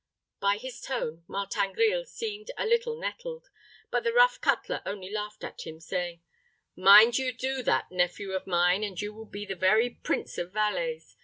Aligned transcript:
By 0.39 0.57
his 0.57 0.81
tone, 0.81 1.23
Martin 1.27 1.73
Grille 1.73 2.05
seemed 2.05 2.49
a 2.57 2.65
little 2.65 2.99
nettled; 2.99 3.49
but 3.91 4.03
the 4.03 4.11
rough 4.11 4.41
cutler 4.41 4.81
only 4.83 5.11
laughed 5.11 5.43
at 5.43 5.61
him, 5.67 5.79
saying, 5.79 6.23
"Mind, 6.75 7.19
you 7.19 7.31
do 7.31 7.61
that, 7.61 7.91
nephew 7.91 8.31
of 8.31 8.47
mine, 8.47 8.83
and 8.83 8.99
you 8.99 9.13
will 9.13 9.27
be 9.29 9.45
the 9.45 9.53
very 9.53 9.91
prince 9.91 10.39
of 10.39 10.51
valets. 10.53 11.17